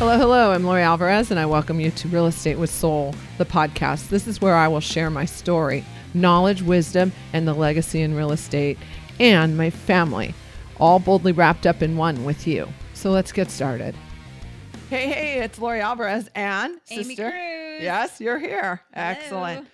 [0.00, 0.52] Hello, hello.
[0.52, 4.08] I'm Lori Alvarez, and I welcome you to Real Estate with Soul, the podcast.
[4.08, 5.84] This is where I will share my story,
[6.14, 8.78] knowledge, wisdom, and the legacy in real estate,
[9.18, 10.34] and my family,
[10.78, 12.66] all boldly wrapped up in one with you.
[12.94, 13.94] So let's get started.
[14.88, 17.30] Hey, hey, it's Lori Alvarez and Amy sister.
[17.30, 17.82] Cruz.
[17.82, 18.80] Yes, you're here.
[18.94, 19.06] Hello.
[19.06, 19.68] Excellent.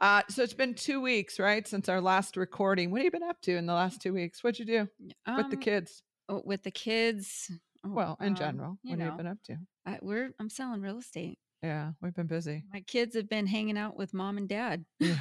[0.00, 2.92] Uh, so it's been two weeks, right, since our last recording.
[2.92, 4.44] What have you been up to in the last two weeks?
[4.44, 4.88] What'd you do
[5.36, 6.02] with the Um, kids?
[6.28, 7.50] oh, With the kids.
[7.84, 9.56] oh, Well, in um, general, you what have you been up to?
[9.86, 11.38] I, we're I'm selling real estate.
[11.62, 12.64] Yeah, we've been busy.
[12.72, 14.84] My kids have been hanging out with mom and dad.
[14.98, 15.16] Yeah.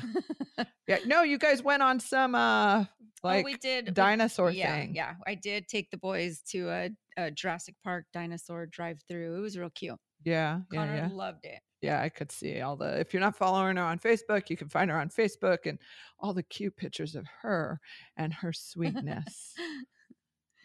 [0.88, 2.84] Yeah, no, you guys went on some uh
[3.24, 4.94] like oh, we did we- dinosaur yeah, thing.
[4.94, 9.38] Yeah, I did take the boys to a, a Jurassic Park dinosaur drive-through.
[9.38, 9.98] It was real cute.
[10.26, 11.10] Yeah, yeah, Connor yeah.
[11.10, 11.60] loved it.
[11.82, 13.00] Yeah, I could see all the.
[13.00, 15.80] If you're not following her on Facebook, you can find her on Facebook and
[16.20, 17.80] all the cute pictures of her
[18.18, 19.54] and her sweetness.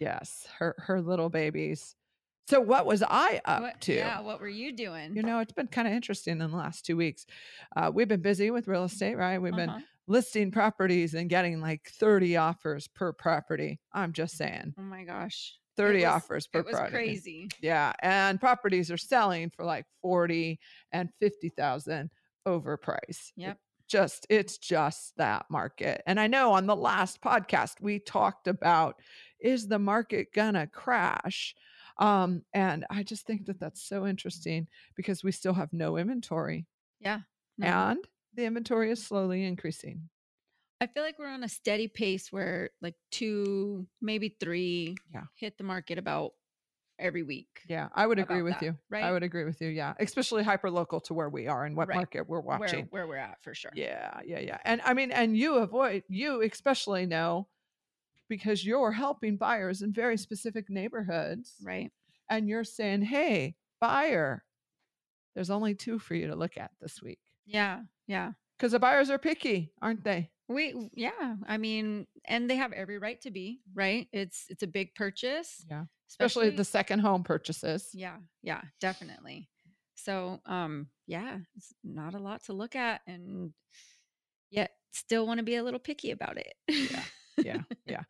[0.00, 1.94] yes, her her little babies.
[2.48, 3.94] So what was I up What- to?
[3.94, 5.16] Yeah, what were you doing?
[5.16, 7.26] You know, it's been kind of interesting in the last two weeks.
[7.74, 9.38] Uh, we've been busy with real estate, right?
[9.38, 9.80] We've been Uh-huh.
[10.06, 13.80] listing properties and getting like 30 offers per property.
[13.92, 15.58] I'm just saying, Oh my gosh.
[15.76, 16.92] 30 was- offers per It was property.
[16.94, 17.48] crazy.
[17.60, 20.60] Yeah, and properties are selling for like 40
[20.92, 22.10] and 50,000
[22.46, 23.32] over price.
[23.36, 23.58] It Yep.
[23.88, 26.02] Just it's just that market.
[26.08, 29.00] And I know on the last podcast we talked about
[29.38, 31.54] is the market gonna crash?
[31.98, 36.66] Um and I just think that that's so interesting because we still have no inventory
[37.00, 37.20] Yeah.
[37.58, 37.66] no.
[37.66, 37.98] and
[38.34, 40.08] the inventory is slowly increasing.
[40.80, 45.24] I feel like we're on a steady pace where like two, maybe three Yeah.
[45.34, 46.32] hit the market about
[46.98, 47.62] every week.
[47.66, 48.76] Yeah, I would agree with that, you.
[48.92, 49.68] I would agree with you.
[49.68, 51.94] Yeah, especially hyper local to where we are and what Right.
[51.96, 52.86] market we're watching.
[52.90, 53.70] Where, where we're at for sure.
[53.74, 54.58] Yeah, yeah, yeah.
[54.66, 57.48] And I mean, and you avoid you especially know
[58.28, 61.54] because you're helping buyers in very specific neighborhoods.
[61.62, 61.90] Right.
[62.30, 64.44] And you're saying, hey, buyer,
[65.34, 67.20] there's only two for you to look at this week.
[67.44, 67.80] Yeah.
[68.06, 68.32] Yeah.
[68.58, 70.30] Because the buyers are picky, aren't they?
[70.48, 71.36] We yeah.
[71.46, 74.08] I mean, and they have every right to be, right?
[74.12, 75.64] It's it's a big purchase.
[75.68, 75.84] Yeah.
[76.08, 77.90] Especially, the second home purchases.
[77.92, 79.48] Yeah, yeah, definitely.
[79.96, 83.52] So um yeah, it's not a lot to look at and
[84.50, 86.54] yet still want to be a little picky about it.
[86.68, 87.02] Yeah.
[87.42, 87.62] Yeah.
[87.86, 88.02] yeah.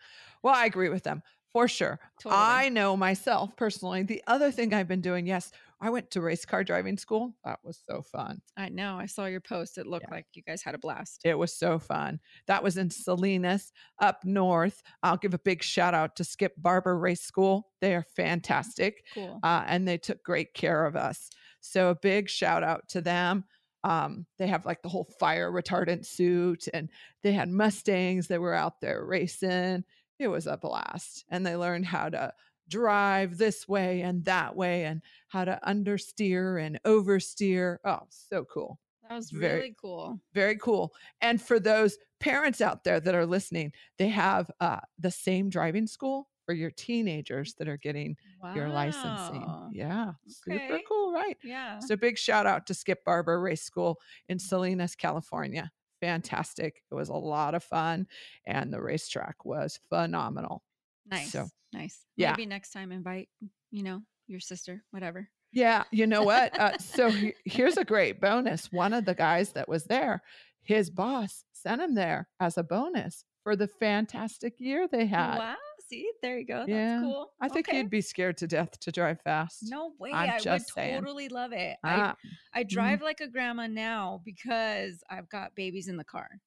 [0.43, 1.23] Well, I agree with them
[1.53, 1.99] for sure.
[2.21, 2.41] Totally.
[2.43, 4.03] I know myself personally.
[4.03, 5.51] The other thing I've been doing, yes,
[5.81, 7.35] I went to race car driving school.
[7.45, 8.41] That was so fun.
[8.57, 8.97] I know.
[8.99, 9.77] I saw your post.
[9.77, 10.15] It looked Yeah.
[10.15, 11.21] like you guys had a blast.
[11.25, 12.19] It was so fun.
[12.47, 14.83] That was in Salinas up north.
[15.03, 17.69] I'll give a big shout out to Skip Barber Race School.
[17.83, 19.39] They are fantastic Cool.
[19.43, 21.29] uh, and they took great care of us.
[21.61, 23.45] So a big shout out to them.
[23.85, 26.89] Um, they have like the whole fire retardant suit and
[27.23, 29.85] they had Mustangs that were out there racing.
[30.19, 31.25] It was a blast.
[31.29, 32.33] And they learned how to
[32.69, 37.77] drive this way and that way and how to understeer and oversteer.
[37.85, 38.79] Oh, so cool
[39.09, 40.21] that was very- really cool.
[40.35, 40.93] very cool.
[41.21, 45.87] And for those parents out there that are listening, they have uh, the same driving
[45.87, 48.17] school for your teenagers that are getting
[48.55, 49.43] your licensing.
[49.43, 49.69] Wow.
[49.73, 51.37] Yeah, super cool, right?
[51.45, 51.81] Yeah.
[51.81, 53.99] So big shout out to Skip Barber Race School
[54.29, 55.71] in Salinas, California.
[56.01, 56.83] Fantastic.
[56.91, 58.07] It was a lot of fun,
[58.47, 60.63] and the racetrack was phenomenal.
[61.11, 61.33] Nice.
[61.33, 62.05] So, nice.
[62.17, 62.31] yeah.
[62.33, 63.29] Maybe next time invite,
[63.71, 65.29] you know, your sister, whatever.
[65.53, 66.59] Yeah, you know what?
[66.59, 68.71] Uh, so he- here's a great bonus.
[68.73, 70.23] One of the guys that was there,
[70.63, 75.39] his boss sent him there as a bonus for the fantastic year they had.
[75.39, 75.55] Wow.
[75.89, 76.65] See, there you go.
[76.67, 77.31] That's cool.
[77.41, 77.79] I think Okay.
[77.79, 79.59] you'd be scared to death to drive fast.
[79.69, 80.11] No way.
[80.13, 80.99] I'm I would saying.
[81.01, 81.77] totally love it.
[81.85, 82.15] I, Ah,
[82.55, 86.29] I drive like a grandma now because I've got babies in the car.
[86.33, 86.39] mm.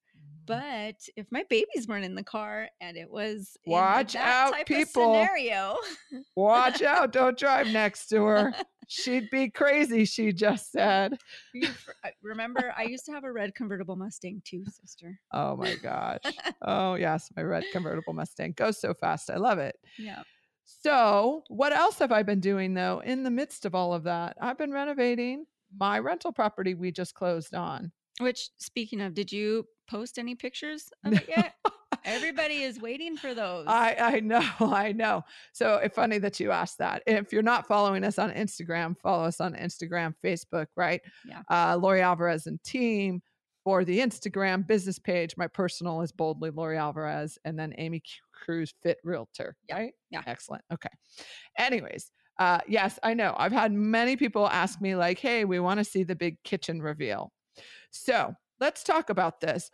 [0.45, 4.53] But if my babies weren't in the car and it was in Watch that out,
[4.53, 5.15] type people.
[5.15, 5.77] of scenario,
[6.35, 8.53] Watch out, don't drive next to her.
[8.91, 11.19] She'd be crazy, she just said.
[11.55, 11.67] I-
[12.03, 15.19] uh, remember I used to have a red convertible Mustang too, sister.
[15.31, 16.21] Oh my gosh.
[16.61, 19.29] Oh, yes, my red convertible Mustang goes so fast.
[19.29, 19.75] I love it.
[19.97, 20.23] Yeah.
[20.65, 24.35] So, what else have I been doing though in the midst of all of that?
[24.41, 25.45] I've been renovating
[25.77, 27.91] my rental property we just closed on.
[28.19, 31.53] Which, speaking of, did you post any pictures of it yet?
[32.05, 33.65] Everybody is waiting for those.
[33.67, 35.23] I I know, I know.
[35.53, 37.03] So it's funny that you asked that.
[37.07, 41.01] If you're not following us on Instagram, follow us on Instagram, Facebook, right?
[41.25, 41.41] Yeah.
[41.49, 43.21] Uh, Lori Alvarez and team
[43.63, 45.35] for the Instagram business page.
[45.35, 48.01] My personal is boldly Lori Alvarez, and then Amy
[48.33, 49.55] Cruz Fit Realtor.
[49.67, 49.93] Yeah, Right?
[50.11, 50.21] yeah.
[50.25, 50.63] Excellent.
[50.71, 50.89] Okay.
[51.57, 53.35] Anyways, uh, yes, I know.
[53.37, 56.81] I've had many people ask me like, "Hey, we want to see the big kitchen
[56.81, 57.31] reveal."
[57.91, 59.69] So let's talk about this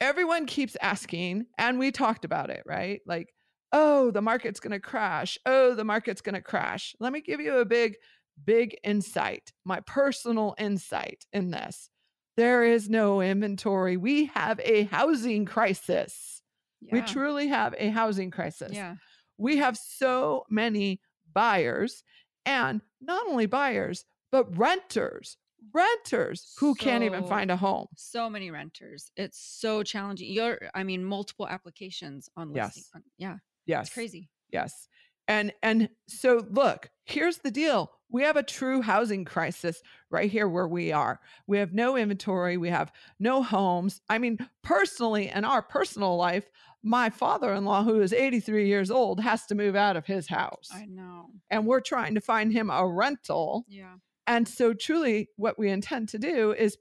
[0.00, 3.00] everyone keeps asking, and we talked about it, right?
[3.06, 3.32] Like,
[3.72, 5.38] oh, the market's going to crash.
[5.46, 6.94] Oh, the market's going to crash.
[7.00, 7.96] Let me give you a big
[8.44, 11.90] big insight, my personal insight in this.
[12.36, 13.96] There is no inventory.
[13.96, 16.42] We have a housing crisis.
[16.90, 18.72] We truly have a housing crisis.
[18.72, 18.94] Yeah.
[19.36, 21.00] We have so many
[21.32, 22.02] buyers,
[22.46, 25.36] and not only buyers, but renters,
[25.72, 27.86] renters who can't even find a home.
[27.96, 29.10] So many renters.
[29.16, 30.32] It's so challenging.
[30.32, 32.84] You're, I mean, multiple applications on listing.
[32.94, 33.02] Yes.
[33.18, 33.36] Yeah.
[33.66, 33.86] Yes.
[33.86, 34.30] It's crazy.
[34.50, 34.88] Yes.
[35.28, 37.92] And and so look, here's the deal.
[38.10, 39.80] We have a true housing crisis
[40.10, 41.20] right here where we are.
[41.46, 42.90] We have no inventory, we have
[43.20, 44.00] no homes.
[44.08, 46.50] I mean, personally in our personal life,
[46.82, 50.68] my father-in-law who is 83 years old has to move out of his house.
[50.74, 51.26] I know.
[51.48, 53.64] And we're trying to find him a rental.
[53.68, 53.94] Yeah.
[54.30, 56.78] And so truly what we intend to do is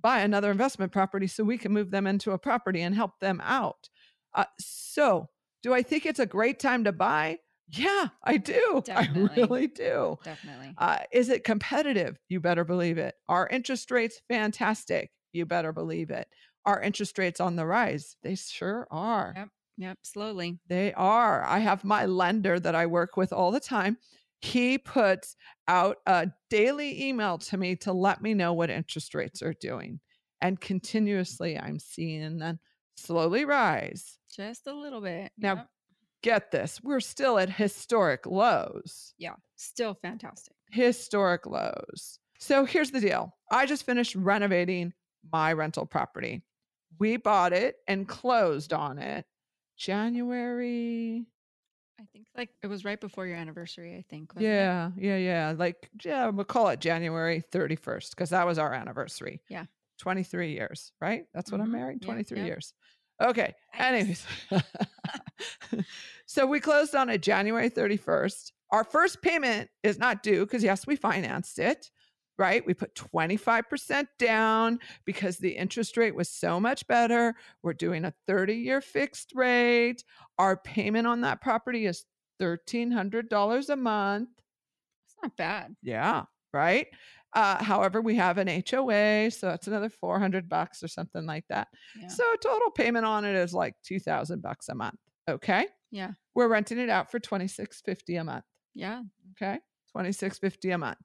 [0.00, 3.38] buy another investment property so we can move them into a property and help them
[3.44, 3.90] out.
[4.34, 5.28] Uh, so,
[5.62, 7.38] do I think it's a great time to buy?
[7.68, 8.82] Yeah, I do.
[8.86, 9.42] Definitely.
[9.42, 10.18] I really do.
[10.24, 10.74] Definitely.
[10.78, 12.18] Uh, is it competitive?
[12.30, 13.14] You better believe it.
[13.28, 15.10] Are interest rates fantastic?
[15.32, 16.28] You better believe it.
[16.64, 18.16] Are interest rates on the rise?
[18.22, 19.34] They sure are.
[19.36, 19.48] Yep.
[19.76, 19.98] Yep.
[20.02, 20.58] Slowly.
[20.66, 21.44] They are.
[21.44, 23.98] I have my lender that I work with all the time.
[24.40, 25.36] He puts
[25.68, 30.00] out a daily email to me to let me know what interest rates are doing.
[30.40, 32.58] And continuously, I'm seeing them
[32.96, 34.18] slowly rise.
[34.34, 35.32] Just a little bit.
[35.38, 35.68] Now- Yep.
[36.22, 39.14] Get this, we're still at historic lows.
[39.16, 39.36] Yeah.
[39.56, 40.54] Still fantastic.
[40.70, 42.18] Historic lows.
[42.38, 44.92] So here's the deal I just finished renovating
[45.32, 46.42] my rental property.
[46.98, 49.24] We bought it and closed on it
[49.78, 51.24] January
[52.00, 54.34] I think like it was right before your anniversary, I think.
[54.34, 54.56] wasn't it?
[54.56, 55.54] Yeah, yeah, yeah.
[55.56, 59.42] Like, yeah, we'll call it January 31st because that was our anniversary.
[59.48, 59.66] Yeah.
[59.98, 61.26] 23 years, right?
[61.34, 61.72] That's what I'm Mhm.
[61.72, 62.46] married, Yep, 23 yep.
[62.46, 62.72] years.
[63.22, 63.54] Okay.
[63.78, 64.24] Anyways.
[66.26, 68.52] so we closed on a January 31st.
[68.70, 71.90] Our first payment is not due because, yes, we financed it,
[72.40, 72.66] right?
[72.66, 77.34] We put 25% down because the interest rate was so much better.
[77.62, 80.02] We're doing a 30 year fixed rate.
[80.38, 82.06] Our payment on that property is
[82.40, 84.30] $1,300 a month.
[85.06, 85.76] It's not bad.
[85.82, 86.86] Yeah, right.
[87.34, 91.68] Uh, however, we have an HOA, so it's another 400 bucks or something like that.
[92.00, 92.08] Yeah.
[92.08, 94.98] So total payment on it is like 2000 bucks a month.
[95.28, 95.66] Okay.
[95.90, 96.12] Yeah.
[96.34, 98.44] We're renting it out for 2650 a month.
[98.74, 99.02] Yeah.
[99.32, 99.56] Okay.
[99.92, 100.98] 2650 a month.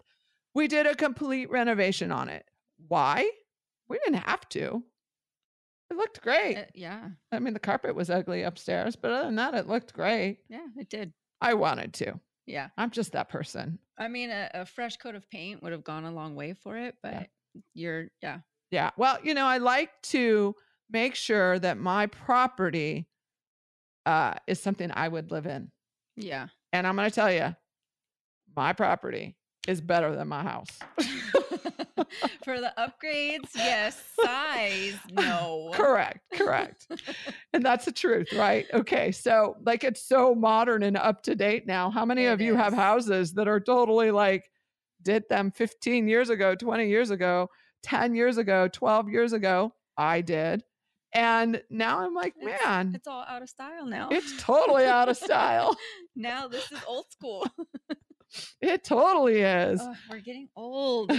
[0.56, 2.46] We did a complete renovation on it.
[2.88, 3.30] Why?
[3.90, 4.84] We didn't have to.
[5.92, 6.58] It looked great.
[6.58, 7.10] Uh, yeah.
[7.32, 10.40] I mean, the carpet was ugly upstairs, but other than that, it looked great.
[10.50, 10.66] Yeah.
[10.78, 11.14] It did.
[11.42, 12.20] I wanted to.
[12.48, 12.70] Yeah.
[12.78, 13.78] I'm just that person.
[14.00, 16.78] I mean, a, a fresh coat of paint would have gone a long way for
[16.78, 17.26] it, but Yeah.
[17.74, 18.40] you're, yeah.
[18.72, 18.92] Yeah.
[18.98, 20.56] Well, you know, I like to
[20.90, 23.08] make sure that my property
[24.06, 25.72] uh, is something I would live in.
[26.16, 26.48] Yeah.
[26.74, 27.56] And I'm going to tell you,
[28.56, 29.36] my property
[29.68, 30.68] is better than my house.
[32.44, 34.02] For the upgrades, yes.
[34.24, 35.72] Size, no.
[35.74, 36.20] correct.
[36.34, 36.88] Correct.
[37.54, 38.66] and that's the truth, right?
[38.74, 39.12] Okay.
[39.12, 41.90] So, like, it's so modern and up to date now.
[41.90, 44.50] How many It of you have houses that are totally like,
[45.02, 47.50] did them 15 years ago, 20 years ago,
[47.84, 49.74] 10 years ago, 12 years ago?
[49.98, 50.64] I did.
[51.14, 54.10] And now I'm like, It's- man, It's all out of style now.
[54.12, 55.76] it's totally out of style.
[56.16, 57.48] now this is old school.
[58.62, 59.82] It totally is.
[59.82, 61.12] Ugh, we're getting old.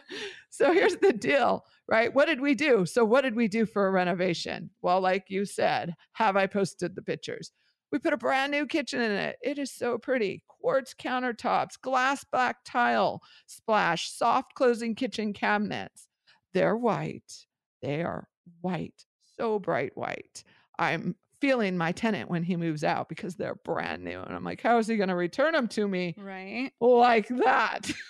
[0.50, 2.12] so here's the deal, right?
[2.12, 2.86] What did we do?
[2.86, 4.70] So, what did we do for a renovation?
[4.82, 7.52] Well, like you said, have I posted the pictures?
[7.90, 9.36] We put a brand new kitchen in it.
[9.42, 10.42] It is so pretty.
[10.48, 16.08] Quartz countertops, glass black tile splash, soft closing kitchen cabinets.
[16.54, 17.46] They're white.
[17.82, 18.28] They are
[18.60, 19.04] white,
[19.36, 20.44] so bright white.
[20.78, 24.20] I'm feeling my tenant when he moves out because they're brand new.
[24.20, 26.70] And I'm like, how is he going to return them to me right?
[26.80, 27.90] like that?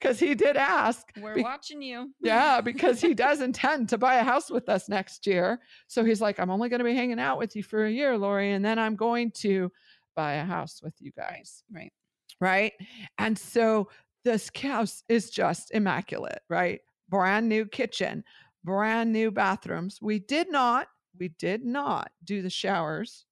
[0.00, 1.06] Because he did ask.
[1.16, 2.12] We're Be- watching you.
[2.20, 5.60] Yeah, because he does intend to buy a house with us next year.
[5.86, 8.18] So he's like, I'm only going to be hanging out with you for a year,
[8.18, 9.70] Lori, and then I'm going to
[10.16, 11.62] buy a house with you guys.
[11.72, 11.92] Right.
[12.40, 12.72] Right.
[13.18, 13.90] And so
[14.24, 16.80] this house is just immaculate, right?
[17.08, 18.24] Brand new kitchen,
[18.64, 20.00] brand new bathrooms.
[20.02, 20.88] We did not,
[21.20, 23.26] we did not do the showers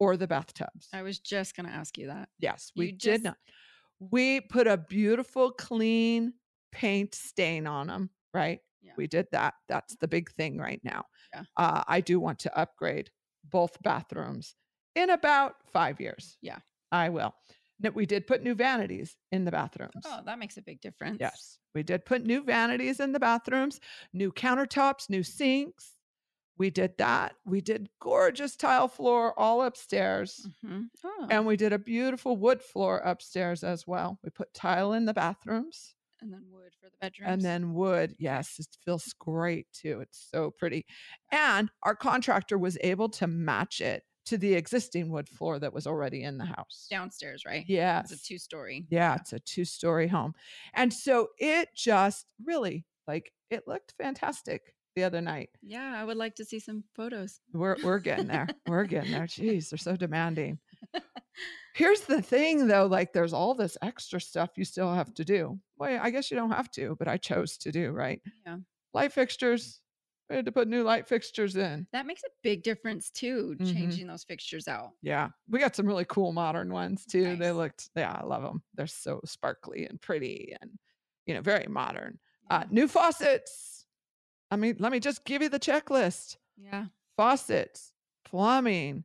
[0.00, 0.88] or the bathtubs.
[0.92, 2.28] I was just going to ask you that.
[2.38, 3.36] Yes, we You did not.
[4.00, 6.32] We put a beautiful, clean
[6.72, 8.60] paint stain on them, right?
[8.80, 8.92] Yeah.
[8.96, 9.54] We did that.
[9.68, 11.04] That's the big thing right now.
[11.34, 11.42] Yeah.
[11.56, 13.10] Uh, I do want to upgrade
[13.44, 14.54] both bathrooms
[14.94, 16.38] in about five years.
[16.40, 16.58] Yeah.
[16.90, 17.34] I will.
[17.94, 20.02] We did put new vanities in the bathrooms.
[20.04, 21.18] Oh, that makes a big difference.
[21.20, 23.78] Yes, we did put new vanities in the bathrooms,
[24.12, 25.92] new countertops, new sinks.
[26.58, 27.34] We did that.
[27.44, 30.46] We did gorgeous tile floor all upstairs.
[30.62, 34.18] hmm Oh, And we did a beautiful wood floor upstairs as well.
[34.24, 37.32] We put tile in the bathrooms and then wood for the bedrooms.
[37.32, 38.14] and then wood.
[38.18, 40.00] Yes, it feels great too.
[40.00, 40.84] It's so pretty.
[41.30, 45.86] And our contractor was able to match it to the existing wood floor that was
[45.86, 46.86] already in the house.
[46.90, 47.64] downstairs, right?
[47.68, 48.00] Yeah.
[48.00, 48.84] It's a two story.
[48.90, 50.34] Yeah, it's a two story home.
[50.74, 55.50] And so it just really like it looked fantastic the other night.
[55.62, 57.40] Yeah, I would like to see some photos.
[57.52, 58.48] We're we're getting there.
[58.66, 59.26] We're getting there.
[59.26, 60.58] Jeez, they're so demanding.
[61.74, 65.58] Here's the thing though, like there's all this extra stuff you still have to do.
[65.76, 68.20] Well, I guess you don't have to, but I chose to do, right?
[68.44, 68.56] Yeah.
[68.94, 69.80] Light fixtures.
[70.28, 71.86] We had to put new light fixtures in.
[71.92, 73.72] That makes a big difference too, Mhm.
[73.72, 74.90] changing those fixtures out.
[75.02, 75.28] Yeah.
[75.48, 77.36] We got some really cool modern ones too.
[77.36, 78.62] They looked, yeah, I love them.
[78.74, 80.72] They're so sparkly and pretty and,
[81.26, 82.18] you know, very modern.
[82.50, 83.77] Uh, new faucets.
[84.50, 86.36] I mean, let me just give you the checklist.
[86.56, 86.86] yeah.
[87.16, 87.92] faucets,
[88.24, 89.04] plumbing.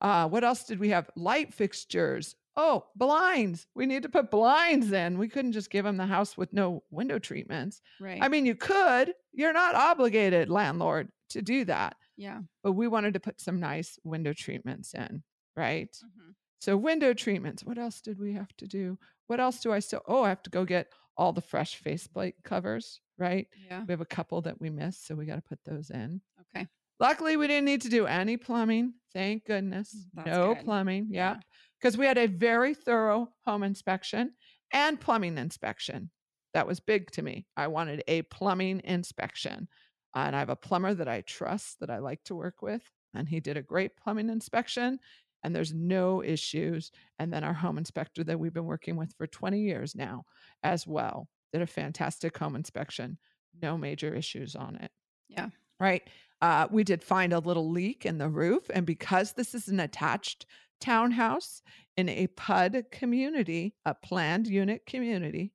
[0.00, 1.08] Uh, what else did we have?
[1.16, 2.36] Light fixtures.
[2.56, 3.66] Oh, blinds.
[3.74, 5.18] We need to put blinds in.
[5.18, 7.80] We couldn't just give them the house with no window treatments.
[8.00, 8.18] Right.
[8.22, 9.12] I mean, you could.
[9.32, 11.96] You're not obligated, landlord, to do that.
[12.16, 12.40] yeah.
[12.62, 15.22] But we wanted to put some nice window treatments in,
[15.56, 15.90] right?
[16.04, 16.34] Mhm.
[16.60, 17.64] So, window treatments.
[17.64, 18.98] What else did we have to do?
[19.26, 20.02] What else do I still?
[20.06, 23.46] Oh, I have to go get all the fresh faceplate covers, right?
[23.68, 23.84] Yeah.
[23.86, 26.20] We have a couple that we missed, so we got to put those in.
[26.54, 26.66] Okay.
[27.00, 28.94] Luckily, we didn't need to do any plumbing.
[29.12, 29.94] Thank goodness.
[29.94, 30.64] Mm, That's no good.
[30.64, 31.08] plumbing.
[31.10, 31.36] Yeah.
[31.80, 34.32] Because we had a very thorough home inspection
[34.72, 36.10] and plumbing inspection.
[36.54, 37.46] That was big to me.
[37.56, 39.68] I wanted a plumbing inspection.
[40.14, 42.82] And I have a plumber that I trust that I like to work with.
[43.14, 45.00] And he did a great plumbing inspection.
[45.42, 46.92] And there's no issues.
[47.18, 50.24] And then our home inspector that we've been working with for 20 years now
[50.62, 53.16] as well did a fantastic home inspection.
[53.62, 54.90] No major issues on it.
[55.28, 55.50] Yeah.
[55.78, 56.02] Right.
[56.42, 58.68] Uh, we did find a little leak in the roof.
[58.74, 60.46] And because this is an attached
[60.80, 61.62] townhouse
[61.96, 65.52] in a PUD community, a planned unit community,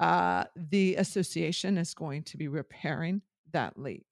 [0.00, 3.22] uh, the association is going to be repairing
[3.52, 4.06] that leak.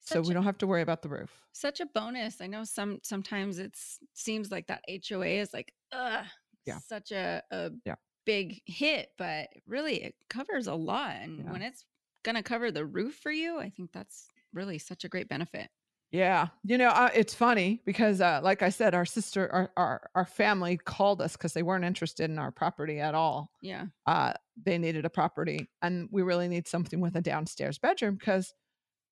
[0.00, 1.30] So Such we a- don't have to worry about the roof.
[1.52, 2.40] Such a bonus.
[2.42, 6.26] I know some sometimes it's seems like that HOA is like, ugh,
[6.66, 6.78] Yeah.
[6.86, 7.94] such a, a Yeah.
[8.24, 11.16] Big hit, but really it covers a lot.
[11.16, 11.52] And Yeah.
[11.52, 11.84] when it's
[12.24, 15.70] gonna cover the roof for you, I think that's really such a great benefit.
[16.10, 20.10] Yeah, you know, uh, it's funny because, uh, like I said, our sister, our our,
[20.14, 23.50] our family called us because they weren't interested in our property at all.
[23.62, 23.86] Yeah.
[24.06, 28.52] Uh, they needed a property, and we really need something with a downstairs bedroom because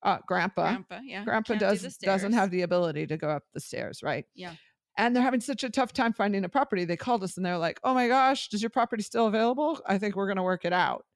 [0.03, 1.25] uh, Grandpa, Grandpa, yeah.
[1.25, 4.27] Grandpa can't do does the doesn't have the ability to go up the stairs, right?
[4.35, 4.55] Yeah.
[5.01, 6.85] And they're having such a tough time finding a property.
[6.85, 9.81] They called us and they're like, "Oh my gosh, does your property still available?
[9.87, 11.07] I think we're going to work it out."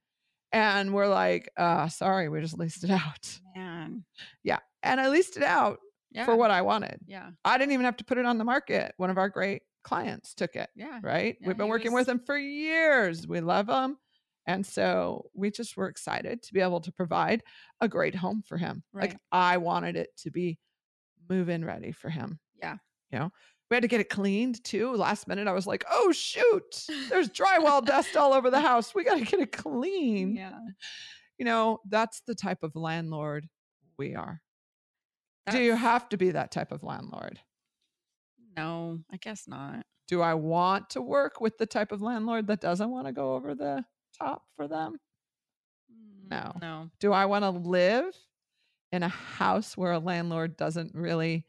[0.53, 4.05] And we're like, uh, "Sorry, we just leased it out." man.
[4.43, 6.25] Yeah, and I leased it out Yeah.
[6.25, 6.99] for what I wanted.
[7.07, 7.31] Yeah.
[7.45, 8.95] I didn't even have to put it on the market.
[8.97, 10.99] One of our great clients took it, Yeah.
[11.03, 11.37] right?
[11.41, 13.29] Yeah, We've been working was- with them for years.
[13.29, 13.99] We love them.
[14.47, 17.43] And so we just were excited to be able to provide
[17.83, 18.83] a great home for him.
[18.95, 20.59] Like I wanted it to be
[21.29, 22.39] move in ready for him.
[22.63, 22.77] Yeah.
[23.11, 23.31] You know,
[23.71, 24.95] we had to get it cleaned too.
[24.95, 28.95] Last minute, I was like, oh, shoot, there's drywall dust all over the house.
[28.95, 30.37] We got to get it clean.
[30.37, 30.59] Yeah.
[31.39, 33.49] You know, that's the type of landlord
[33.99, 34.41] we are.
[35.51, 37.39] Do you have to be that type of landlord?
[38.57, 39.85] No, I guess not.
[40.07, 43.35] do I want to work with the type of landlord that doesn't want to go
[43.35, 43.85] over the
[44.19, 44.97] top for them?
[46.31, 46.53] No.
[46.57, 46.91] Mm, No.
[47.01, 48.15] Do I want to live
[48.93, 51.45] in a house where a landlord doesn't really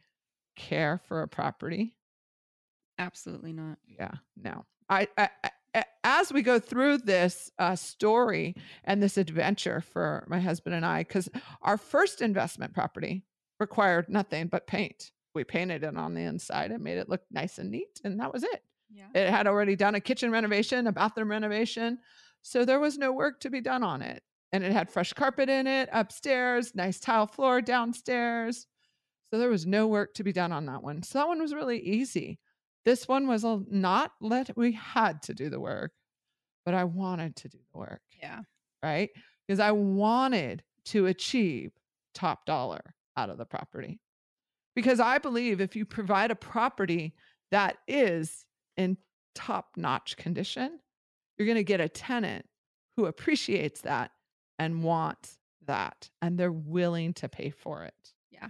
[0.55, 1.95] care for a property?
[2.97, 3.77] Absolutely not.
[3.87, 4.65] Yeah, no.
[4.89, 5.07] I
[6.03, 10.99] as we go through this uh, story and this adventure for my husband and I,
[11.01, 11.27] because
[11.61, 13.23] our first investment property
[13.59, 15.11] required nothing but paint.
[15.33, 18.31] We painted it on the inside and made it look nice and neat, and that
[18.31, 18.63] was it.
[18.89, 19.07] Yeah.
[19.13, 21.97] It had already done a kitchen renovation, a bathroom renovation.
[22.41, 24.23] So there was no work to be done on it.
[24.53, 28.67] And it had fresh carpet in it upstairs, nice tile floor downstairs.
[29.29, 31.03] So there was no work to be done on that one.
[31.03, 32.39] So that one was really easy.
[32.85, 35.91] This one was a, not let, we had to do the work,
[36.65, 38.41] but I wanted to do the work, Yeah.
[38.83, 39.09] right?
[39.47, 41.71] Because I wanted to achieve
[42.13, 42.81] top dollar
[43.17, 43.99] out of the property.
[44.75, 47.15] Because I believe if you provide a property
[47.51, 48.45] that is
[48.77, 48.97] in
[49.33, 50.79] top notch condition,
[51.37, 52.45] you're going to get a tenant
[52.97, 54.11] who appreciates that
[54.59, 58.13] and wants that, and they're willing to pay for it.
[58.31, 58.49] Yeah.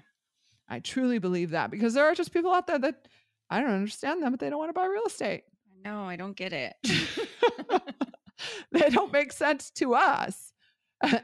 [0.68, 3.08] I truly believe that because there are just people out there that
[3.50, 5.44] I don't understand them, but they don't want to buy real estate.
[5.84, 6.04] No.
[6.04, 6.74] I don't get it.
[8.72, 10.52] they don't make sense to us.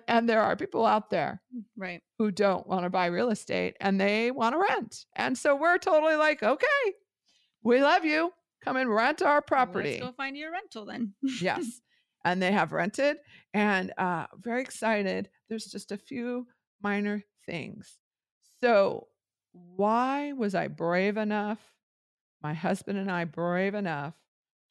[0.08, 1.42] and there are people out there
[1.78, 2.02] Right.
[2.20, 5.06] who don't want to buy real estate and they want to rent.
[5.16, 6.68] And so we're totally like, okay,
[7.64, 8.32] we love you.
[8.64, 9.94] Come and rent our property.
[10.00, 11.14] Let's go find you a rental then.
[11.42, 11.82] yes.
[12.24, 13.18] And they have rented
[13.52, 15.28] and uh very excited.
[15.50, 16.46] There's just a few
[16.80, 17.98] minor things.
[18.60, 19.08] So
[19.54, 21.58] why was I brave enough,
[22.42, 24.14] my husband and I brave enough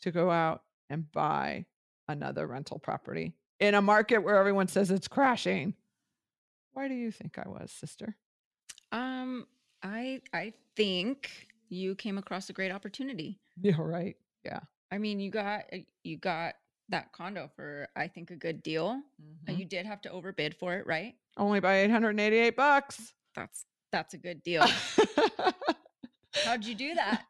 [0.03, 1.67] to go out and buy
[2.09, 5.75] another rental property in a market where everyone says it's crashing?
[6.73, 8.17] Why do you think I was, sister?
[8.93, 9.47] Um,
[9.83, 11.31] I I think
[11.69, 13.39] you came across a great opportunity.
[13.61, 14.17] Yeah, right.
[14.45, 14.61] Yeah.
[14.91, 16.55] I mean, you got uh, you got
[16.89, 19.01] that condo for I think a good deal.
[19.49, 19.59] Mhm.
[19.59, 21.15] You did have to overbid for it, right?
[21.37, 23.13] Only by 888 bucks.
[23.37, 24.65] That's that's a good deal.
[26.45, 27.25] How'd you do that?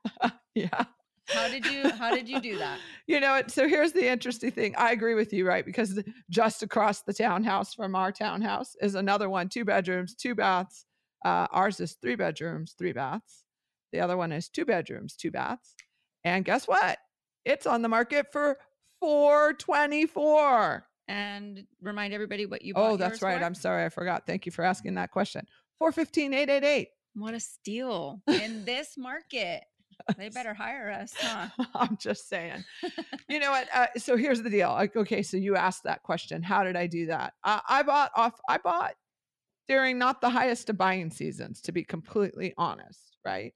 [0.54, 0.84] yeah.
[1.28, 2.78] How did you how did you do that?
[3.06, 3.50] You know, what?
[3.50, 4.76] so here's the interesting thing.
[4.76, 5.66] I agree with you, right?
[5.66, 10.86] Because just across the townhouse from our townhouse is another one, two bedrooms, two baths.
[11.24, 13.42] Uh, ours is three bedrooms, three baths.
[13.92, 15.74] The other one is two bedrooms, two baths.
[16.22, 16.98] And guess what?
[17.44, 18.58] It's on the market for
[19.00, 20.86] 424.
[21.08, 22.92] And remind everybody what you bought.
[22.92, 23.40] Oh, that's right.
[23.40, 23.44] for?
[23.44, 23.84] I'm sorry.
[23.84, 24.26] I forgot.
[24.26, 25.46] Thank you for asking that question.
[25.80, 26.88] 415 888.
[27.14, 29.64] What a steal in this market.
[30.16, 31.48] They better hire us, huh?
[31.74, 32.64] I'm just saying.
[33.28, 33.68] you know what?
[33.74, 34.70] Uh, so here's the deal.
[34.70, 36.42] Like, okay, so you asked that question.
[36.42, 37.34] How did I do that?
[37.44, 38.40] Uh, I bought off.
[38.48, 38.94] I bought
[39.68, 43.16] during not the highest of buying seasons, to be completely honest.
[43.24, 43.52] Right?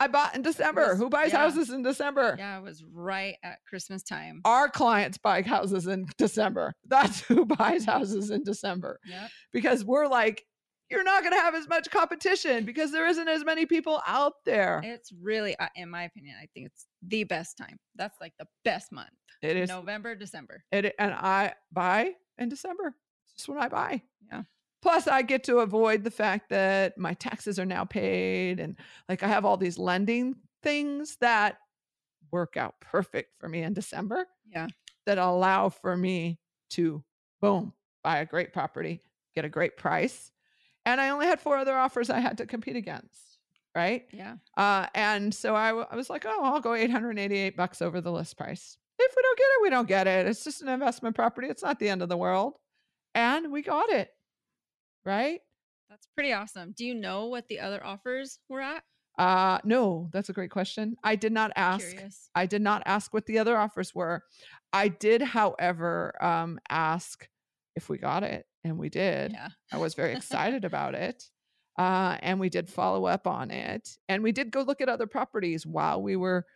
[0.00, 0.88] I bought in December.
[0.90, 1.38] was- Who buys yeah.
[1.38, 2.34] houses in December?
[2.36, 4.40] Yeah, it was right at Christmas time.
[4.44, 6.74] Our clients buy houses in December.
[6.88, 9.30] That's who buys houses in December Yep.
[9.52, 10.44] because we're like,
[10.94, 14.34] you're not going to have as much competition because there isn't as many people out
[14.44, 14.80] there.
[14.84, 17.76] It's really, in my opinion, I think it's the best time.
[17.96, 19.10] That's like the best month.
[19.42, 20.64] It is November, December.
[20.72, 22.94] It and I buy in December.
[23.26, 24.02] It's just when I buy.
[24.30, 24.42] Yeah.
[24.80, 28.76] Plus, I get to avoid the fact that my taxes are now paid, and
[29.08, 31.58] like I have all these lending things that
[32.30, 34.68] work out perfect for me in December Yeah.
[35.06, 36.38] that allow for me
[36.70, 37.04] to
[37.40, 39.00] boom buy a great property,
[39.34, 40.30] get a great price,
[40.86, 43.38] and I only had four other offers I had to compete against.
[43.74, 44.04] Right.
[44.12, 44.36] Yeah.
[44.56, 48.12] Uh, and so I, w- I was like, oh, I'll go 888 bucks over the
[48.12, 48.76] list price.
[48.98, 50.26] If we don't get it, we don't get it.
[50.26, 51.48] It's just an investment property.
[51.48, 52.54] It's not the end of the world.
[53.16, 54.10] And we got it.
[55.04, 55.40] Right?
[55.90, 56.72] That's pretty awesome.
[56.76, 58.84] Do you know what the other offers were at?
[59.18, 60.96] Uh, no, that's a great question.
[61.02, 61.88] I did not ask.
[61.88, 62.30] Curious.
[62.34, 64.22] I did not ask what the other offers were.
[64.72, 67.28] I did, however, um, ask
[67.76, 69.32] if we got it, and we did.
[69.32, 69.48] Yeah.
[69.72, 71.24] I was very excited about it.
[71.78, 73.88] Uh, and we did follow up on it.
[74.08, 76.46] And we did go look at other properties while we were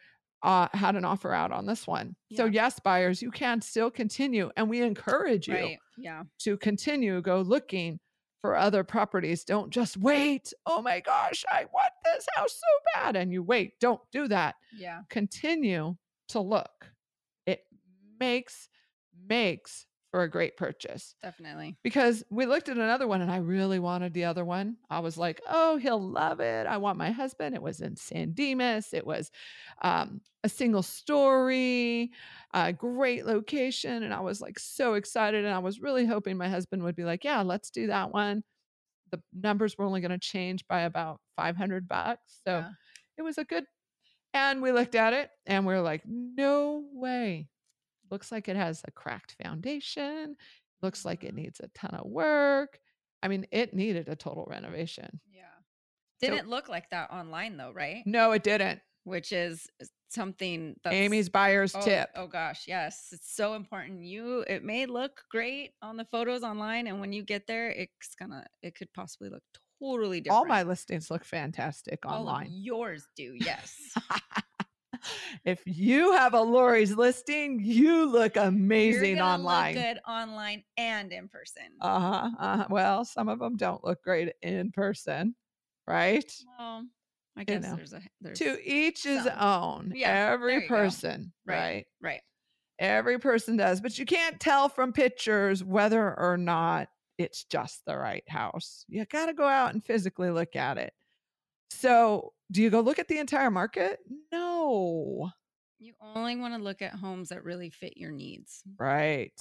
[0.44, 2.14] uh, had an offer out on this one.
[2.36, 5.78] So yes, buyers, you can still continue, and we encourage you Right.
[5.96, 6.22] Yeah.
[6.42, 7.98] to continue go looking
[8.40, 9.42] for other properties.
[9.42, 10.52] Don't just wait.
[10.64, 13.80] Oh my gosh, I want this house so bad, and you wait.
[13.80, 14.54] Don't do that.
[14.78, 15.00] Yeah.
[15.10, 15.96] Continue
[16.28, 16.92] to look.
[17.44, 17.62] It
[18.20, 18.68] makes
[19.28, 21.76] makes for a great purchase Definitely.
[21.82, 24.76] because we looked at another one and I really wanted the other one.
[24.88, 26.66] I was like, oh, he'll love it.
[26.66, 27.54] I want my husband.
[27.54, 28.94] It was in San Dimas.
[28.94, 29.30] It was
[29.82, 32.10] um, a single story,
[32.54, 34.02] a great location.
[34.02, 35.44] And I was like so excited.
[35.44, 38.42] And I was really hoping my husband would be like, yeah, let's do that one.
[39.10, 42.40] The numbers were only going to change by about 500 bucks.
[42.46, 42.70] So Yeah.
[43.18, 43.64] it was a good,
[44.34, 47.48] and we looked at it and we are like, no way.
[48.10, 50.36] Looks like it has a cracked foundation.
[50.82, 51.36] Looks like it Mhm.
[51.36, 52.80] needs a ton of work.
[53.22, 55.20] I mean, it needed a total renovation.
[55.30, 55.44] Yeah.
[56.20, 58.02] Didn't look like that online though, right?
[58.06, 58.80] No, it didn't.
[59.04, 59.68] Which is
[60.10, 62.10] something that's Amy's buyer's oh, tip.
[62.14, 63.08] Oh gosh, yes.
[63.12, 64.04] It's so important.
[64.04, 68.14] You it may look great on the photos online and when you get there, it's
[68.18, 69.42] gonna it could possibly look
[69.80, 70.38] totally different.
[70.38, 72.48] All my listings look fantastic online.
[72.50, 73.76] yours do, yes.
[75.44, 79.74] if you have a Lori's listing, you look amazing online.
[79.74, 81.64] Look good online and in person.
[81.80, 82.66] Uh-huh, uh-huh.
[82.70, 85.34] Well, some of them don't look great in person,
[85.86, 86.30] right?
[86.58, 86.84] well,
[87.36, 89.92] I guess know, there's a there's To each his own.
[89.94, 91.56] Yeah, Every person, Right.
[91.56, 91.86] right?
[92.00, 92.20] right.
[92.78, 97.96] Every person does, but you can't tell from pictures whether or not it's just the
[97.96, 98.84] right house.
[98.88, 100.92] You got to go out and physically look at it.
[101.70, 103.98] So, do you go look at the entire market?
[104.32, 104.47] No.
[104.68, 105.30] Oh.
[105.78, 108.62] You only want to look at homes that really fit your needs.
[108.78, 109.32] Right.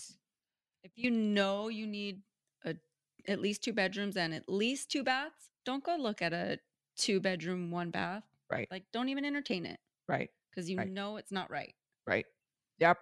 [0.83, 2.21] If you know you need
[2.63, 2.75] a
[3.27, 6.59] at least two bedrooms and at least two baths, don't go look at a
[6.95, 8.23] two bedroom, one bath.
[8.51, 8.67] Right.
[8.71, 10.29] Like don't even entertain it Right.
[10.51, 10.91] because you Right.
[10.91, 11.73] know it's not right.
[12.05, 12.25] Right.
[12.79, 12.97] Yep.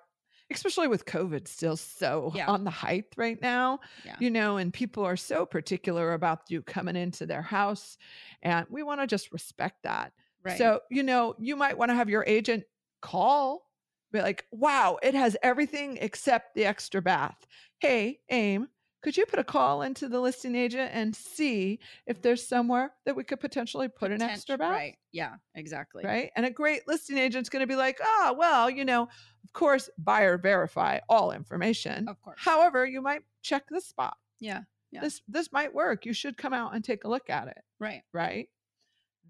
[0.51, 2.45] especially with COVID still so Yeah.
[2.47, 4.15] on the height right now, Yeah.
[4.19, 7.97] you know, and people are so particular about you coming into their house.
[8.43, 10.13] And we want to just respect that.
[10.45, 10.57] Right.
[10.57, 12.63] So, you know, you might want to have your agent
[13.01, 13.67] call,
[14.11, 17.45] be like, wow, it has everything except the extra bath.
[17.79, 18.69] Hey, AIM,
[19.03, 23.15] could you put a call into the listing agent and see if there's somewhere that
[23.15, 24.71] we could potentially put an Potent- extra bath?
[24.71, 24.95] Right.
[25.11, 25.35] Yeah.
[25.55, 26.03] Exactly.
[26.03, 26.31] Right.
[26.35, 29.03] And a great listing agent's going to be like, oh, well, you know,
[29.43, 32.07] of course, buyer verify all information.
[32.07, 32.39] Of course.
[32.39, 34.15] However, you might check the spot.
[34.39, 34.61] Yeah.
[34.91, 35.01] Yeah.
[35.01, 36.05] This this might work.
[36.05, 38.03] You should come out and take a look at it Right.
[38.13, 38.47] right?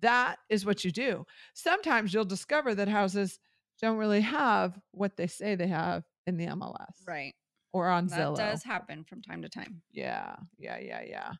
[0.02, 1.26] That is what you do.
[1.54, 3.40] Sometimes you'll discover that houses
[3.82, 7.34] don't really have what they say they have in the MLS Right.
[7.74, 8.38] or on That Zillow.
[8.38, 9.82] does happen from time to time.
[9.92, 11.32] Yeah, yeah, yeah, yeah.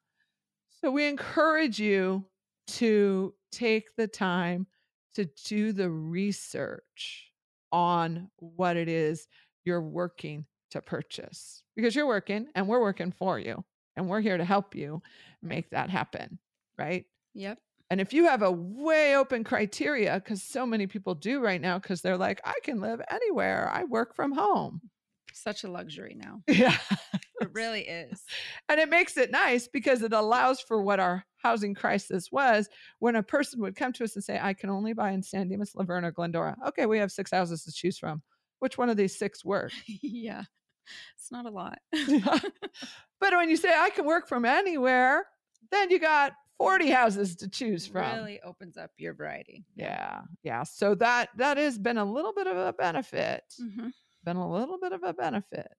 [0.82, 2.26] So we encourage you
[2.68, 4.68] to take the time
[5.16, 7.32] to do the research
[7.72, 9.28] on what it is
[9.64, 13.64] you're working to purchase because you're working and we're working for you
[13.96, 15.02] and we're here to help you
[15.42, 16.38] make that happen,
[16.78, 17.06] right?
[17.34, 17.60] Yep.
[17.90, 21.78] And if you have a way open criteria, because so many people do right now,
[21.78, 24.82] because they're like, I can live anywhere, I work from home.
[25.34, 26.42] Such a luxury now.
[26.48, 26.78] Yeah.
[27.42, 28.24] It really is.
[28.70, 32.70] and it makes it nice because it allows for what our housing crisis was
[33.00, 35.50] when a person would come to us and say, I can only buy in San
[35.50, 36.56] Dimas, La Verne, or Glendora.
[36.70, 38.24] Okay, we have six houses to choose from.
[38.60, 39.74] Which one of these six work?
[39.86, 40.44] yeah.
[41.18, 41.80] It's not a lot.
[43.20, 45.26] but when you say I can work from anywhere,
[45.72, 48.16] then you got 40 houses to choose from.
[48.16, 49.66] Really opens up your variety.
[49.76, 50.22] Yeah.
[50.44, 50.64] Yeah.
[50.64, 53.44] So that that has been a little bit of a benefit.
[53.60, 53.90] hmm
[54.24, 55.76] Been a little bit of a benefit.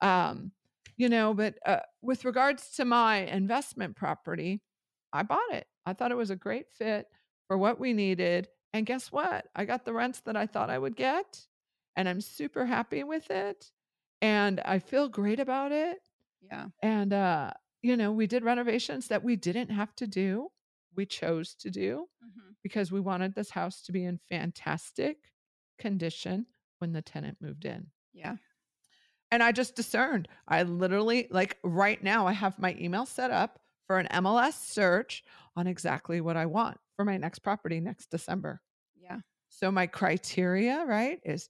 [0.00, 0.52] Um,
[0.96, 4.60] you know, but uh, with regards to my investment property,
[5.12, 5.66] I bought it.
[5.86, 7.06] I thought it was a great fit
[7.48, 8.48] for what we needed.
[8.72, 9.46] And guess what?
[9.54, 11.46] I got the rents that I thought I would get,
[11.96, 13.70] and I'm super happy with it.
[14.20, 15.98] And I feel great about it.
[16.42, 16.66] Yeah.
[16.82, 20.48] And uh, you know, we did renovations that we didn't have to do.
[20.96, 25.16] We chose to do hmm because we wanted this house to be in fantastic
[25.80, 26.46] condition
[26.78, 27.86] when the tenant moved in.
[28.14, 28.36] Yeah.
[29.32, 30.28] And I just discerned.
[30.46, 35.24] I literally, like right now, I have my email set up for an MLS search
[35.56, 38.60] on exactly what I want for my next property next December.
[38.94, 39.18] Yeah.
[39.48, 41.48] So my criteria, right, is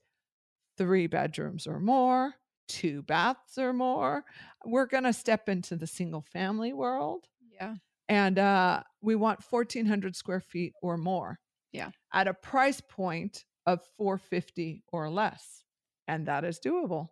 [0.77, 2.33] three bedrooms or more,
[2.67, 4.23] two baths or more.
[4.65, 7.75] We're going to step into the single family world Yeah.
[8.09, 11.39] and uh, we want 1400 square feet or more
[11.71, 11.91] Yeah.
[12.13, 15.63] at a price point of 450 or less
[16.07, 17.09] and that is doable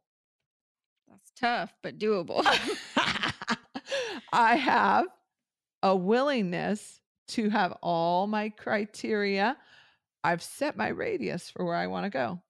[1.07, 2.43] That's tough, but doable.
[4.33, 5.05] i have
[5.83, 9.57] a willingness to have all my criteria
[10.23, 12.41] i've set my radius for where i want to go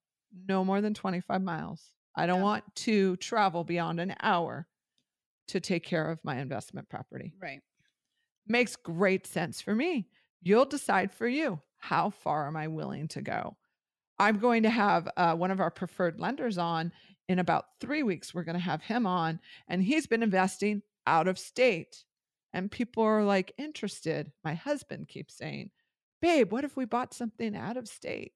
[0.47, 1.83] no more than 25 miles
[2.15, 2.43] i don't Yeah.
[2.43, 4.67] want to travel beyond an hour
[5.51, 7.59] to take care of my investment property right.
[8.47, 10.07] makes great sense for me.
[10.41, 13.57] You'll decide for you how far am I willing to go.
[14.17, 16.93] I'm going to have uh, one of our preferred lenders on
[17.27, 18.33] in about three weeks.
[18.33, 22.03] We're going to have him on, and he's been investing out of state.
[22.53, 24.31] And people are like interested.
[24.43, 25.71] My husband keeps saying,
[26.21, 28.33] Babe, what if we bought something out of state?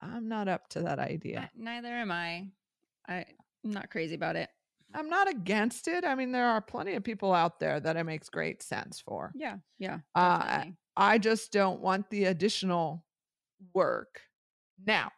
[0.00, 1.50] I'm not up to that idea.
[1.56, 2.48] Neither am I.
[3.08, 3.26] I-
[3.64, 4.48] I'm not crazy about it.
[4.94, 6.04] I'm not against it.
[6.04, 9.32] I mean, there are plenty of people out there that it makes great sense for.
[9.34, 9.56] Yeah.
[9.78, 9.98] Yeah.
[10.14, 10.64] Uh.
[10.96, 13.06] I just don't want the additional
[13.74, 14.20] work.
[14.84, 15.10] Now,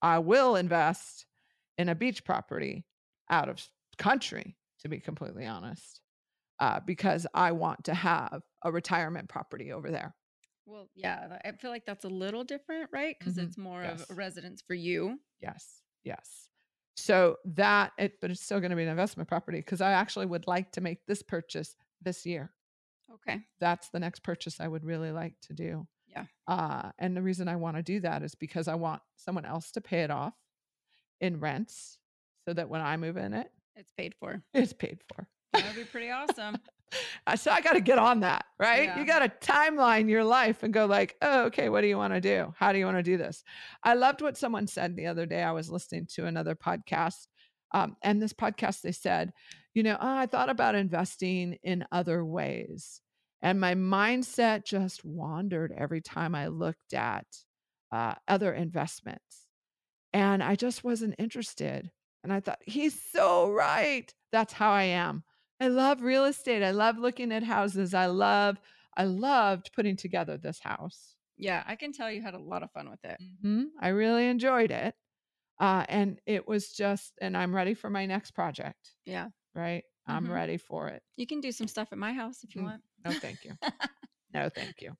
[0.00, 1.26] I will invest
[1.78, 2.84] in a beach property
[3.30, 3.64] out of
[3.98, 6.00] country, to be completely honest,
[6.58, 10.14] uh, because I want to have a retirement property over there.
[10.64, 11.38] well, yeah.
[11.44, 13.16] I feel like that's a little different, right?
[13.18, 13.42] Because Mhm.
[13.44, 15.20] it's more of a residence for you.
[15.40, 16.48] Yes, yes.
[16.96, 20.26] So that, it, but it's still going to be an investment property because I actually
[20.26, 22.50] would like to make this purchase this year.
[23.14, 23.40] Okay.
[23.60, 25.86] that's the next purchase I would really like to do.
[26.08, 26.24] Yeah.
[26.48, 29.70] Uh, and the reason I want to do that is because I want someone else
[29.72, 30.32] to pay it off
[31.20, 31.98] in rents
[32.46, 34.42] so that when I move in it, It's paid for.
[34.54, 35.26] it's paid for.
[35.52, 36.56] That would be pretty awesome.
[37.36, 38.84] So I got to get on that, right?
[38.84, 38.98] Yeah.
[38.98, 42.14] You got to timeline your life and go like, oh, okay, what do you want
[42.14, 42.52] to do?
[42.56, 43.42] How do you want to do this?
[43.82, 45.42] I loved what someone said the other day.
[45.42, 47.26] I was listening to another podcast.
[47.72, 49.32] Um, and this podcast, they said,
[49.74, 53.00] you know, oh, I thought about investing in other ways.
[53.40, 57.26] And my mindset just wandered every time I looked at
[57.90, 59.46] uh, other investments.
[60.12, 61.90] And I just wasn't interested.
[62.22, 64.12] And I thought, he's so right.
[64.30, 65.24] That's how I am.
[65.62, 66.62] I love real estate.
[66.64, 67.94] I love looking at houses.
[67.94, 68.58] I love,
[68.96, 71.14] I loved putting together this house.
[71.36, 71.62] Yeah.
[71.66, 73.16] I can tell you had a lot of fun with it.
[73.44, 73.66] Mhm.
[73.80, 74.96] I really enjoyed it.
[75.60, 79.28] Uh, and it was just, and I'm ready for my next project, Yeah.
[79.54, 79.84] right?
[80.06, 80.34] I'm Mhm.
[80.34, 81.04] ready for it.
[81.16, 82.64] You can do some stuff at my house if you Mm.
[82.64, 82.82] want.
[83.04, 83.56] No, thank you.
[84.34, 84.96] No, thank you.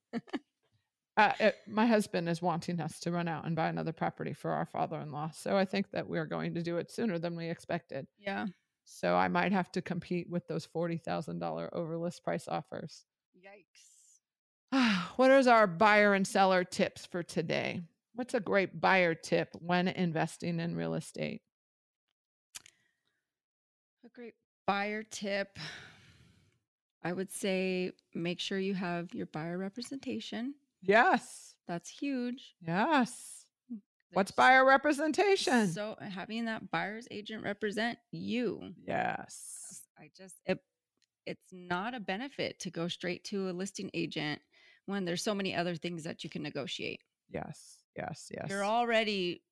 [1.17, 4.51] Uh, it, my husband is wanting us to run out and buy another property for
[4.51, 5.29] our father in law.
[5.31, 8.07] So I think that we're going to do it sooner than we expected.
[8.17, 8.45] yeah.
[8.85, 13.05] So I might have to compete with those $40,000 over list price offers.
[13.37, 13.93] Yikes.
[15.15, 17.81] what is our buyer and seller tips for today?
[18.15, 21.41] What's a great buyer tip when investing in real estate?
[24.05, 24.35] A great
[24.67, 25.57] buyer tip.
[27.03, 30.55] I would say make sure you have your buyer representation.
[30.81, 31.55] Yes.
[31.67, 32.55] That's huge.
[32.65, 33.42] Yes.
[34.13, 35.67] What's buyer representation?
[35.69, 38.73] So having that buyer's agent represent you.
[38.87, 39.81] yes.
[39.99, 40.59] I just it,
[41.25, 44.41] it's not a benefit to go straight to a listing agent
[44.85, 46.99] when there's so many other things that you can negotiate.
[47.29, 47.77] Yes.
[47.95, 48.29] Yes.
[48.33, 48.47] Yes.
[48.49, 49.43] You're already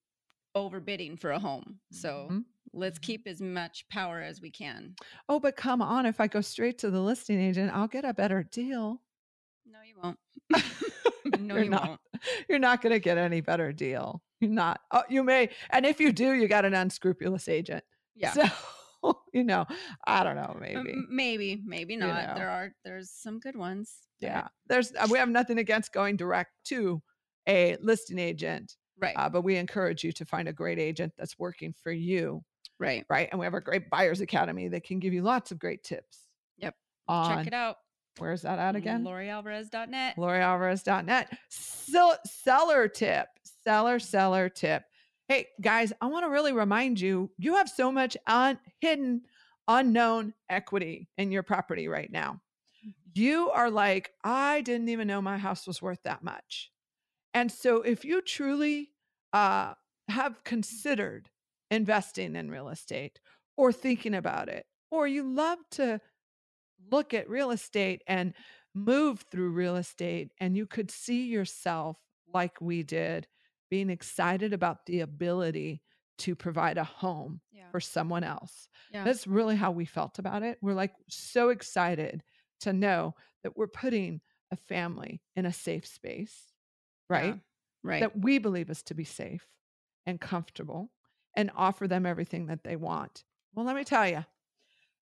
[0.57, 1.79] overbidding for a home.
[1.91, 2.45] So Mhm.
[2.73, 3.03] let's Mhm.
[3.03, 4.95] keep as much power as we can.
[5.29, 6.05] Oh, but come on.
[6.05, 9.01] If I go straight to the listing agent, I'll get a better deal.
[9.65, 10.19] No, you won't.
[11.39, 11.87] no, You're you not.
[11.87, 12.01] won't.
[12.49, 14.21] You're not going to get any better deal.
[14.41, 14.81] You're not.
[14.91, 15.49] Oh, you may.
[15.69, 17.83] And if you do, you got an unscrupulous agent.
[18.15, 18.31] Yeah.
[18.33, 19.65] So, you know,
[20.05, 20.51] I don't know.
[20.55, 20.95] Um, Maybe.
[21.09, 22.27] maybe, maybe not.
[22.29, 22.33] know.
[22.35, 23.93] There are there's some good ones.
[24.19, 24.47] Yeah.
[24.67, 27.01] There's, uh, we have nothing against going direct to
[27.47, 29.15] a listing agent, Right.
[29.15, 32.43] uh, but we encourage you to find a great agent that's working for you.
[32.79, 33.05] right.
[33.09, 33.29] Right.
[33.31, 36.19] And we have a great buyers academy that can give you lots of great tips.
[36.57, 36.75] Yep.
[37.09, 37.77] Check it out.
[38.17, 39.03] Where's that at again?
[39.03, 40.17] LoriAlvarez.net.
[40.17, 41.37] LoriAlvarez.net.
[41.49, 43.27] Sell, seller tip,
[43.63, 44.83] seller, seller tip.
[45.27, 49.21] Hey, guys, I want to really remind you you have so much un- hidden,
[49.67, 52.41] unknown equity in your property right now.
[53.13, 56.71] You are like, I didn't even know my house was worth that much.
[57.33, 58.89] And so, if you truly
[59.31, 59.73] uh,
[60.09, 61.29] have considered
[61.69, 63.19] investing in real estate
[63.55, 66.01] or thinking about it, or you love to
[66.91, 68.33] look at real estate and
[68.73, 71.97] move through real estate and you could see yourself
[72.33, 73.27] like we did
[73.71, 75.81] being excited about the ability
[76.19, 77.71] to provide a home Yeah.
[77.71, 78.67] for someone else.
[78.91, 79.03] Yeah.
[79.03, 80.59] That's really how we felt about it.
[80.61, 82.21] We're like so excited
[82.59, 86.51] to know that we're putting a family in a safe space,
[87.09, 87.33] right?
[87.35, 87.39] Yeah.
[87.83, 88.01] Right.
[88.01, 89.47] That we believe is to be safe
[90.05, 90.91] and comfortable
[91.35, 93.23] and offer them everything that they want.
[93.55, 94.25] Well, let me tell you,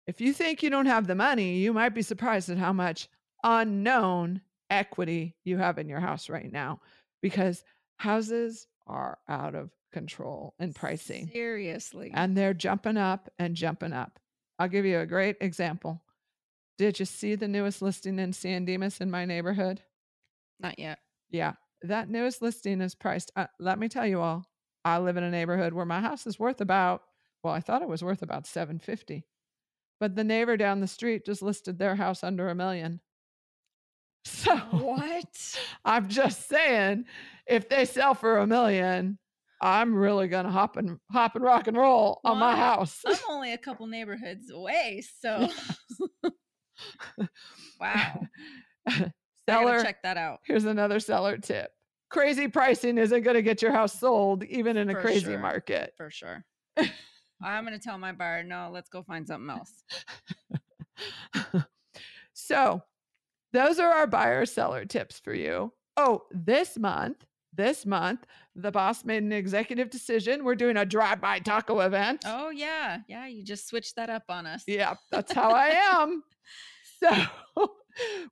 [0.08, 3.10] if you think you don't have the money, you might be surprised at how much
[3.44, 6.80] unknown equity you have in your house right now
[7.22, 7.64] because
[8.00, 12.12] houses are out of control in pricing Seriously.
[12.14, 14.20] and they're jumping up and jumping up.
[14.58, 16.02] I'll give you a great example.
[16.78, 19.82] Did you see the newest listing in San Dimas in my neighborhood?
[20.60, 21.00] Not yet.
[21.30, 23.32] Yeah, that newest listing is priced.
[23.36, 24.46] Uh, let me tell you all,
[24.86, 27.04] I live in a neighborhood where my house is worth about,
[27.44, 29.26] well, I thought it was worth about 750.
[30.00, 33.02] But the neighbor down the street just listed their house under a million.
[34.26, 35.60] So What?
[35.86, 37.06] I'm just saying,
[37.50, 39.18] if they sell for a million,
[39.62, 43.02] I'm really gonna hop and hop and rock and roll on my house.
[43.06, 45.50] I'm only a couple neighborhoods away, so
[47.82, 48.22] wow.
[49.50, 50.40] Seller, check that out.
[50.46, 51.72] here's another seller tip.
[52.10, 55.40] Crazy pricing isn't gonna get your house sold, even in a For crazy sure.
[55.40, 55.94] market.
[55.98, 56.46] For sure.
[57.42, 59.74] I'm gonna tell my buyer, no, let's go find something else.
[62.34, 62.82] so
[63.54, 65.74] those are our buyer seller tips for you.
[65.98, 67.26] Oh, this month,
[67.60, 70.46] this month, the boss made an executive decision.
[70.46, 72.24] We're doing a drive-by taco event.
[72.26, 73.00] Oh yeah.
[73.10, 74.64] Yeah, you just switched that up on us.
[74.66, 76.24] Yeah, that's how I am.
[77.02, 77.10] So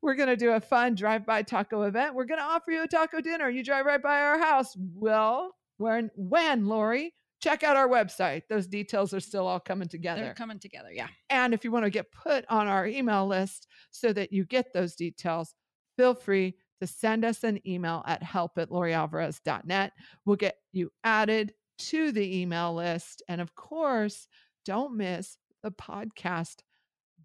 [0.01, 2.15] we're going to do a fun drive-by taco event.
[2.15, 3.49] We're going to offer you a taco dinner.
[3.49, 4.75] You drive right by our house.
[4.93, 8.41] Well, when when Lori, check out our website.
[8.49, 10.21] Those details are still all coming together.
[10.21, 10.91] They're coming together.
[10.91, 11.07] Yeah.
[11.29, 14.73] And if you want to get put on our email list so that you get
[14.73, 15.55] those details,
[15.95, 19.91] feel free to send us an email at help at lorialvarez.net.
[20.25, 23.21] We'll get you added to the email list.
[23.27, 24.27] And of course,
[24.65, 26.57] don't miss the podcast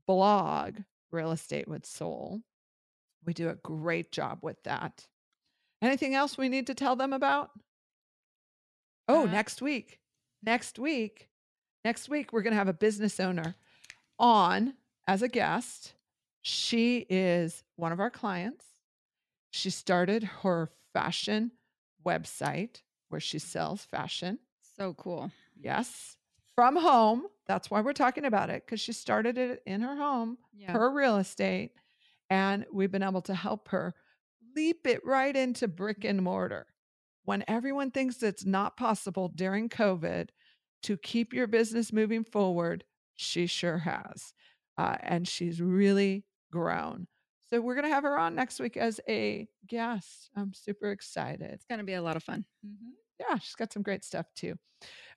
[0.06, 0.78] blog,
[1.10, 2.42] Real Estate with Soul.
[3.24, 5.06] We do a great job with that.
[5.80, 7.50] Anything else we need to tell them about?
[9.08, 10.00] Oh, Uh, next week.
[10.42, 11.28] Next week.
[11.84, 13.56] Next week, we're going to have a business owner
[14.18, 14.74] on
[15.08, 15.94] as a guest.
[16.42, 18.64] She is one of our clients.
[19.52, 21.52] She started her fashion
[22.04, 24.38] website where she sells fashion.
[24.76, 25.30] So cool.
[25.60, 26.16] Yes,
[26.56, 27.26] from home.
[27.46, 30.72] That's why we're talking about it because she started it in her home, Yeah.
[30.72, 31.72] her real estate,
[32.30, 33.94] and we've been able to help her
[34.56, 36.66] leap it right into brick and mortar.
[37.24, 40.30] when everyone thinks it's not possible during COVID
[40.82, 42.82] to keep your business moving forward,
[43.14, 44.34] she sure has.
[44.76, 47.06] Uh, and she's really grown.
[47.52, 50.30] So we're going to have her on next week as a guest.
[50.34, 51.50] I'm super excited.
[51.50, 52.46] It's going to be a lot of fun.
[52.66, 52.92] Mm-hmm.
[53.20, 54.54] Yeah, she's got some great stuff too.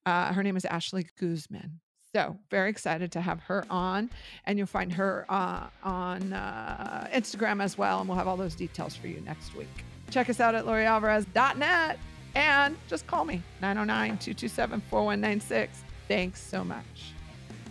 [0.05, 1.79] Uh, her name is Ashley Guzman.
[2.13, 4.09] So very excited to have her on,
[4.45, 8.55] and you'll find her uh, on uh, Instagram as well, and we'll have all those
[8.55, 9.85] details for you next week.
[10.09, 11.99] Check us out at lorialvarez.net
[12.35, 15.83] and just call me 909 227 4196.
[16.09, 17.13] Thanks so much.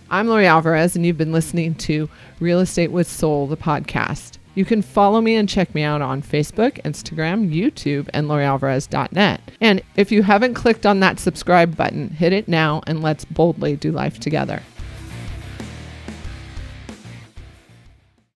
[0.08, 2.08] I'm Lori Alvarez, and you've been listening to
[2.40, 4.38] Real Estate with Soul, the podcast.
[4.54, 9.40] You can follow me and check me out on Facebook, Instagram, YouTube, and LoriAlvarez.net.
[9.60, 13.76] And if you haven't clicked on that subscribe button, hit it now and let's boldly
[13.76, 14.62] do life together.